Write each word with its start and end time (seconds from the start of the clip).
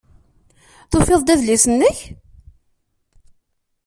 Tufiḍ-d 0.91 1.33
adlis-nnek? 1.33 1.97